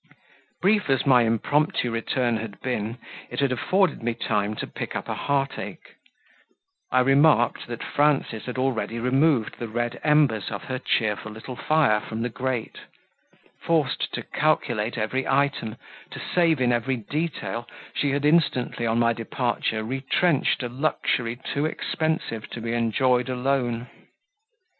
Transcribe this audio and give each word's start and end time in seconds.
Brief 0.63 0.89
as 0.89 1.05
my 1.05 1.21
impromptu 1.21 1.91
return 1.91 2.37
had 2.37 2.59
been, 2.61 2.97
it 3.29 3.39
had 3.39 3.51
afforded 3.51 4.01
me 4.01 4.15
time 4.15 4.55
to 4.55 4.65
pick 4.65 4.95
up 4.95 5.07
a 5.07 5.13
heart 5.13 5.59
ache; 5.59 5.93
I 6.91 7.01
remarked 7.01 7.67
that 7.67 7.83
Frances 7.83 8.45
had 8.45 8.57
already 8.57 8.97
removed 8.97 9.59
the 9.59 9.67
red 9.67 9.99
embers 10.03 10.49
of 10.49 10.63
her 10.63 10.79
cheerful 10.79 11.31
little 11.31 11.55
fire 11.55 11.99
from 12.01 12.23
the 12.23 12.29
grate: 12.29 12.79
forced 13.59 14.11
to 14.15 14.23
calculate 14.23 14.97
every 14.97 15.27
item, 15.27 15.75
to 16.09 16.19
save 16.33 16.59
in 16.61 16.71
every 16.71 16.97
detail, 16.97 17.67
she 17.93 18.09
had 18.09 18.25
instantly 18.25 18.87
on 18.87 18.97
my 18.97 19.13
departure 19.13 19.83
retrenched 19.83 20.63
a 20.63 20.67
luxury 20.67 21.35
too 21.35 21.67
expensive 21.67 22.49
to 22.49 22.59
be 22.59 22.73
enjoyed 22.73 23.29
alone. 23.29 23.87